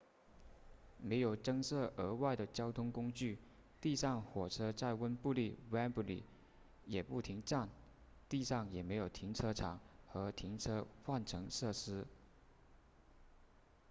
[0.97, 3.37] 没有增设额外的交通工具
[3.79, 6.23] 地上火车在温布利 wembley
[6.87, 7.69] 也不停站
[8.27, 12.07] 地上也没有停车场和停车换乘设施